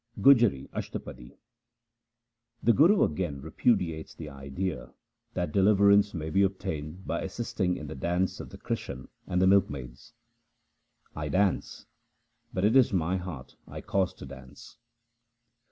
[0.19, 1.37] GUJARI ASHTAPADI
[2.63, 4.95] The Guru again repudiates the idea
[5.35, 9.45] that deliver ance may be obtained by assisting in the dance of Krishan and the
[9.45, 10.13] milkmaids:—
[11.15, 11.85] I dance,
[12.51, 14.79] but it is my heart I cause to dance: 1 Panch bhu atmdn.